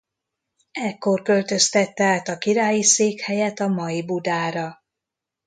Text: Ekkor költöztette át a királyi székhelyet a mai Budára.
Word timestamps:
Ekkor 0.71 1.21
költöztette 1.21 2.03
át 2.03 2.27
a 2.27 2.37
királyi 2.37 2.83
székhelyet 2.83 3.59
a 3.59 3.67
mai 3.67 4.05
Budára. 4.05 4.81